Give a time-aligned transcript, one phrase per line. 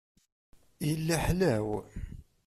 [0.87, 1.67] Yella ḥlaw.